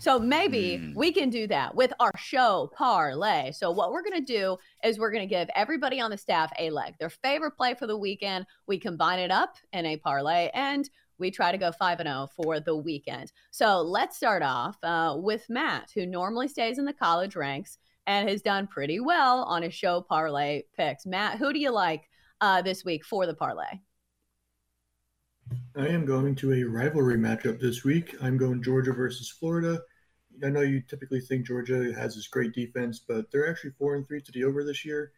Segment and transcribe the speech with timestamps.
[0.00, 0.94] So maybe mm.
[0.94, 3.52] we can do that with our show parlay.
[3.52, 6.50] So what we're going to do is we're going to give everybody on the staff
[6.58, 8.46] a leg, their favorite play for the weekend.
[8.66, 12.28] We combine it up in a parlay and we try to go 5 and 0
[12.34, 13.30] for the weekend.
[13.50, 18.26] So let's start off uh, with Matt, who normally stays in the college ranks and
[18.26, 21.04] has done pretty well on his show parlay picks.
[21.04, 22.08] Matt, who do you like
[22.40, 23.80] uh, this week for the parlay?
[25.76, 28.16] I am going to a rivalry matchup this week.
[28.22, 29.82] I'm going Georgia versus Florida.
[30.44, 34.06] I know you typically think Georgia has this great defense, but they're actually four and
[34.06, 35.12] three to the over this year.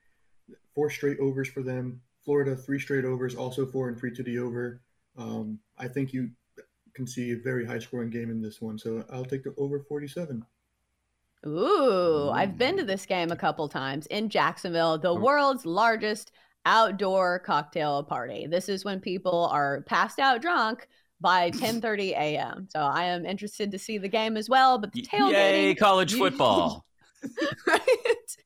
[0.75, 2.01] Four straight overs for them.
[2.25, 4.81] Florida three straight overs, also four and three to the over.
[5.17, 6.31] Um, I think you
[6.95, 9.81] can see a very high scoring game in this one, so I'll take the over
[9.81, 10.45] 47.
[11.47, 15.21] Ooh, I've been to this game a couple times in Jacksonville, the oh.
[15.21, 16.31] world's largest
[16.65, 18.47] outdoor cocktail party.
[18.47, 20.87] This is when people are passed out drunk
[21.23, 22.69] by 10:30 a.m.
[22.71, 24.79] So I am interested to see the game as well.
[24.79, 26.85] But the tailgating, yay, college football,
[27.67, 28.37] right?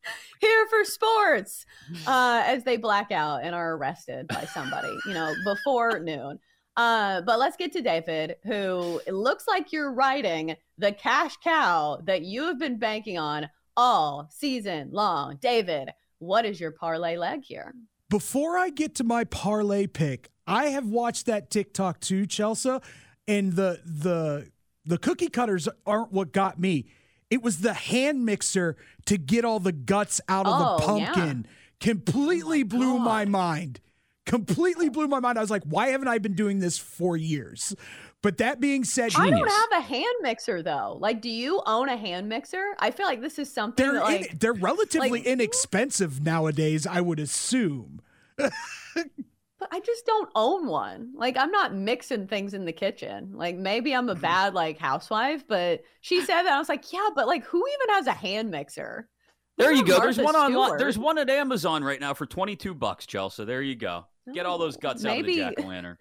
[0.41, 1.65] Here for sports,
[2.07, 6.39] uh, as they black out and are arrested by somebody, you know, before noon.
[6.77, 11.99] Uh, but let's get to David, who it looks like you're riding the cash cow
[12.05, 13.49] that you have been banking on
[13.79, 15.39] all season long.
[15.41, 15.89] David,
[16.19, 17.75] what is your parlay leg here?
[18.09, 22.79] Before I get to my parlay pick, I have watched that TikTok too, Chelsea,
[23.27, 24.51] and the the
[24.85, 26.87] the cookie cutters aren't what got me.
[27.31, 31.47] It was the hand mixer to get all the guts out of oh, the pumpkin.
[31.47, 31.51] Yeah.
[31.81, 33.81] Completely oh my blew my mind.
[34.27, 35.39] Completely blew my mind.
[35.39, 37.75] I was like, why haven't I been doing this for years?
[38.23, 40.97] But that being said, I don't have a hand mixer though.
[41.01, 42.75] Like, do you own a hand mixer?
[42.81, 46.89] I feel like this is something they're that, like, in, they're relatively like, inexpensive nowadays.
[46.89, 48.01] I would assume.
[48.37, 51.13] but I just don't own one.
[51.15, 53.31] Like I'm not mixing things in the kitchen.
[53.35, 54.23] Like maybe I'm a mm-hmm.
[54.23, 57.95] bad like housewife, but she said that I was like, yeah, but like who even
[57.95, 59.09] has a hand mixer?
[59.57, 60.01] There you go.
[60.01, 63.45] There's one on there's one at Amazon right now for 22 bucks, Chelsea.
[63.45, 64.07] There you go.
[64.35, 65.99] Get all those guts maybe, out of the jack o' lantern.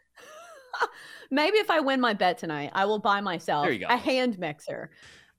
[1.31, 4.90] maybe if I win my bet tonight, I will buy myself a hand mixer.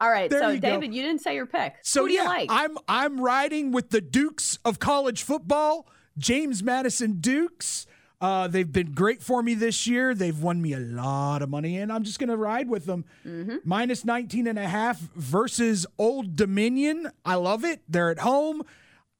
[0.00, 0.96] All right, there so you David, go.
[0.96, 1.76] you didn't say your pick.
[1.82, 2.48] So Who do yeah, you like?
[2.52, 5.86] I'm I'm riding with the Dukes of college football,
[6.18, 7.86] James Madison Dukes.
[8.20, 10.14] Uh, they've been great for me this year.
[10.14, 13.04] They've won me a lot of money, and I'm just going to ride with them.
[13.26, 13.56] Mm-hmm.
[13.64, 17.10] Minus 19 and a half versus Old Dominion.
[17.26, 17.80] I love it.
[17.88, 18.62] They're at home.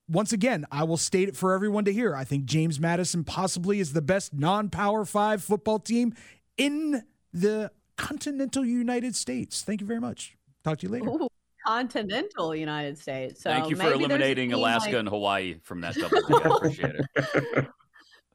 [0.09, 2.15] Once again, I will state it for everyone to hear.
[2.15, 6.15] I think James Madison possibly is the best non power five football team
[6.57, 7.03] in
[7.33, 9.63] the continental United States.
[9.63, 10.37] Thank you very much.
[10.63, 11.09] Talk to you later.
[11.09, 11.29] Ooh,
[11.67, 13.43] continental United States.
[13.43, 14.99] So Thank you for eliminating Alaska like...
[15.01, 16.19] and Hawaii from that double.
[16.35, 17.69] I appreciate it.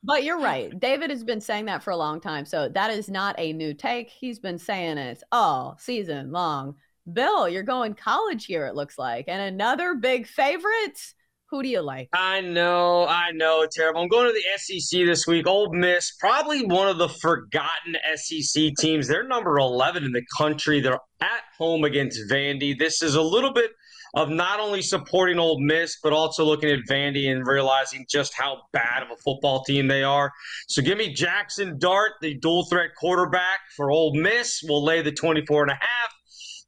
[0.03, 0.77] But you're right.
[0.79, 2.45] David has been saying that for a long time.
[2.45, 4.09] So that is not a new take.
[4.09, 6.75] He's been saying it all season long.
[7.13, 9.25] Bill, you're going college here, it looks like.
[9.27, 11.13] And another big favorite.
[11.51, 12.07] Who do you like?
[12.13, 14.01] I know, I know, terrible.
[14.01, 15.45] I'm going to the SEC this week.
[15.45, 19.05] Ole Miss, probably one of the forgotten SEC teams.
[19.05, 20.79] They're number 11 in the country.
[20.79, 22.79] They're at home against Vandy.
[22.79, 23.71] This is a little bit
[24.13, 28.61] of not only supporting Ole Miss, but also looking at Vandy and realizing just how
[28.71, 30.31] bad of a football team they are.
[30.69, 34.61] So give me Jackson Dart, the dual threat quarterback for Ole Miss.
[34.63, 36.00] We'll lay the 24 and a half.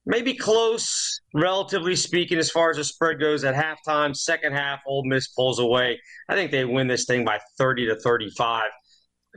[0.05, 4.15] Maybe close, relatively speaking, as far as the spread goes at halftime.
[4.15, 5.99] Second half, Ole Miss pulls away.
[6.27, 8.69] I think they win this thing by 30 to 35.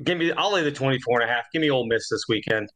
[0.04, 1.44] Give me, I'll lay the 24 and a half.
[1.52, 2.68] Give me Ole Miss this weekend.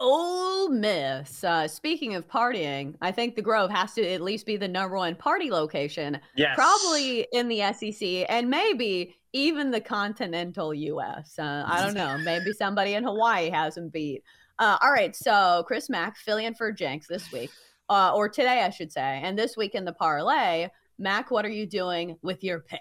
[0.00, 1.44] Ole Miss.
[1.44, 4.96] Uh, speaking of partying, I think the Grove has to at least be the number
[4.96, 6.18] one party location.
[6.34, 6.56] Yes.
[6.56, 11.38] Probably in the SEC and maybe even the continental US.
[11.38, 12.16] Uh, I don't know.
[12.24, 14.22] Maybe somebody in Hawaii has them beat.
[14.60, 15.16] Uh, all right.
[15.16, 17.50] So Chris Mack filling in for Jenks this week.
[17.90, 19.20] uh, or today, I should say.
[19.22, 20.68] And this week in the parlay,
[20.98, 22.80] Mac, what are you doing with your pick?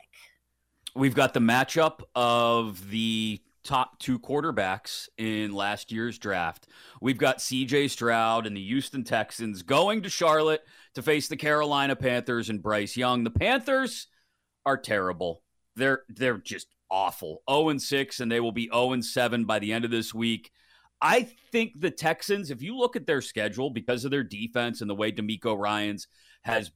[0.95, 6.67] We've got the matchup of the top two quarterbacks in last year's draft.
[7.01, 10.61] We've got CJ Stroud and the Houston Texans going to Charlotte
[10.95, 13.23] to face the Carolina Panthers and Bryce Young.
[13.23, 14.07] The Panthers
[14.65, 15.43] are terrible.
[15.75, 17.41] They're they're just awful.
[17.49, 20.13] 0 and 6 and they will be 0 and 7 by the end of this
[20.13, 20.51] week.
[21.01, 24.89] I think the Texans, if you look at their schedule because of their defense and
[24.89, 26.07] the way DeMeco Ryans
[26.41, 26.71] has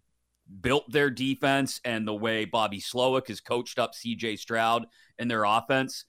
[0.61, 4.85] built their defense and the way Bobby Slowik has coached up CJ Stroud
[5.19, 6.05] and their offense,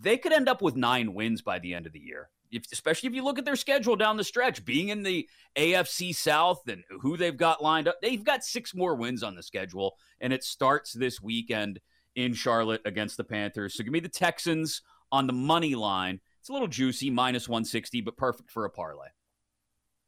[0.00, 2.30] they could end up with nine wins by the end of the year.
[2.50, 6.14] If, especially if you look at their schedule down the stretch, being in the AFC
[6.14, 9.96] South and who they've got lined up, they've got six more wins on the schedule,
[10.20, 11.78] and it starts this weekend
[12.16, 13.74] in Charlotte against the Panthers.
[13.74, 14.82] So give me the Texans
[15.12, 16.20] on the money line.
[16.40, 19.08] It's a little juicy, minus 160, but perfect for a parlay.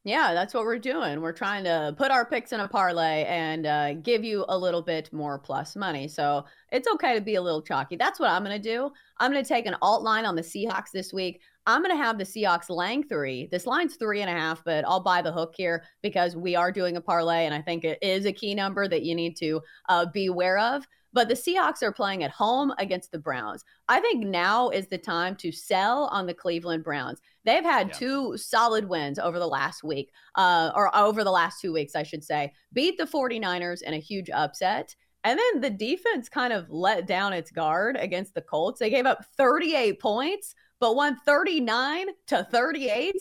[0.03, 1.21] Yeah, that's what we're doing.
[1.21, 4.81] We're trying to put our picks in a parlay and uh, give you a little
[4.81, 6.09] bit more plus money.
[6.09, 7.97] So it's okay to be a little chalky.
[7.97, 8.91] That's what I'm going to do.
[9.19, 11.43] I'm going to take an alt line on the Seahawks this week.
[11.67, 13.49] I'm going to have the Seahawks lang three.
[13.53, 16.73] This line's three and a half, but I'll buy the hook here because we are
[16.73, 17.45] doing a parlay.
[17.45, 19.61] And I think it is a key number that you need to
[19.91, 20.87] uh, be aware of.
[21.13, 23.65] But the Seahawks are playing at home against the Browns.
[23.89, 27.21] I think now is the time to sell on the Cleveland Browns.
[27.45, 27.95] They've had yeah.
[27.95, 32.05] two solid wins over the last week, uh, or over the last two weeks, I
[32.05, 32.53] should say.
[32.73, 34.95] Beat the 49ers in a huge upset.
[35.25, 38.79] And then the defense kind of let down its guard against the Colts.
[38.79, 43.15] They gave up 38 points, but won 39 to 38.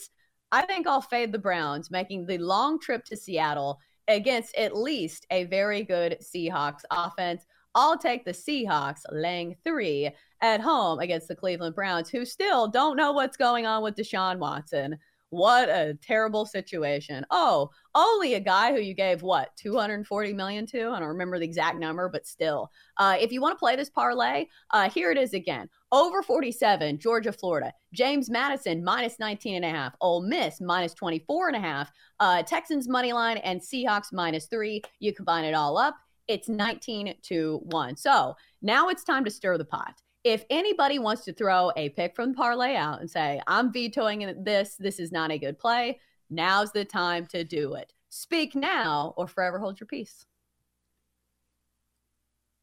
[0.51, 5.27] I think I'll fade the Browns, making the long trip to Seattle against at least
[5.29, 7.45] a very good Seahawks offense.
[7.75, 10.09] I'll take the Seahawks laying three
[10.41, 14.39] at home against the Cleveland Browns, who still don't know what's going on with Deshaun
[14.39, 14.97] Watson.
[15.31, 17.23] What a terrible situation.
[17.29, 20.89] Oh, only a guy who you gave what 240 million to?
[20.89, 22.71] I don't remember the exact number, but still.
[22.97, 25.69] Uh, if you want to play this parlay, uh, here it is again.
[25.91, 27.71] Over 47, Georgia, Florida.
[27.93, 29.95] James Madison minus 19 and a half.
[30.01, 31.91] Ole Miss minus 24 and a half.
[32.19, 34.81] Uh, Texans money line and Seahawks minus three.
[34.99, 35.95] You combine it all up
[36.29, 37.97] it's 19 to 1.
[37.97, 39.95] So now it's time to stir the pot.
[40.23, 44.43] If anybody wants to throw a pick from the parlay out and say, I'm vetoing
[44.43, 45.99] this, this is not a good play,
[46.29, 47.91] now's the time to do it.
[48.09, 50.25] Speak now or forever hold your peace.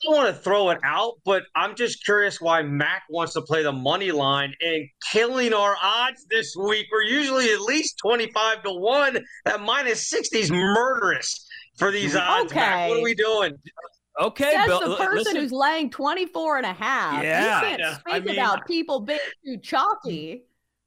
[0.03, 3.41] I don't want to throw it out, but I'm just curious why Mac wants to
[3.41, 6.87] play the money line and killing our odds this week.
[6.93, 9.19] We're usually at least 25 to 1.
[9.47, 11.47] That minus 60 is murderous
[11.77, 12.51] for these odds.
[12.51, 12.61] Okay.
[12.61, 12.89] Mac.
[12.89, 13.59] What are we doing?
[14.19, 15.37] Okay, That's Bill, the person listen.
[15.37, 17.23] who's laying 24 and a half.
[17.23, 17.61] Yeah.
[17.61, 20.45] You can't speak I mean, about people being too chalky.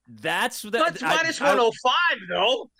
[0.07, 0.71] That's that.
[0.71, 1.93] That's minus 105,
[2.27, 2.71] though.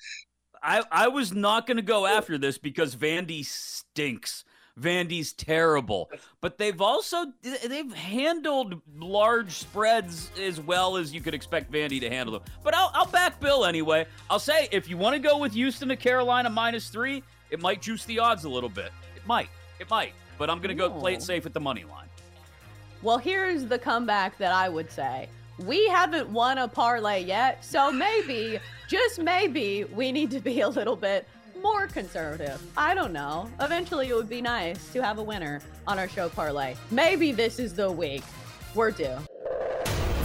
[0.62, 4.44] I, I was not going to go after this because Vandy stinks.
[4.80, 6.10] Vandy's terrible,
[6.40, 12.10] but they've also they've handled large spreads as well as you could expect Vandy to
[12.10, 12.44] handle them.
[12.64, 14.06] But I'll, I'll back Bill anyway.
[14.30, 17.81] I'll say if you want to go with Houston to Carolina minus three, it might
[17.81, 18.92] juice the odds a little bit.
[19.16, 19.50] It might.
[19.80, 20.13] It might.
[20.38, 22.07] But I'm going to go play it safe at the money line.
[23.01, 25.30] Well, here's the comeback that I would say.
[25.57, 30.69] We haven't won a parlay yet, so maybe, just maybe, we need to be a
[30.69, 31.28] little bit
[31.62, 32.62] more conservative.
[32.78, 33.50] I don't know.
[33.60, 36.75] Eventually, it would be nice to have a winner on our show parlay.
[36.91, 38.24] Maybe this is the week.
[38.75, 39.18] We're due.